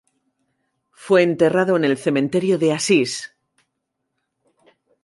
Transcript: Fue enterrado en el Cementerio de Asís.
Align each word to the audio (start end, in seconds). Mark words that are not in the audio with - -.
Fue 0.89 1.21
enterrado 1.21 1.75
en 1.77 1.85
el 1.85 1.95
Cementerio 1.95 2.57
de 2.57 2.73
Asís. 2.73 3.35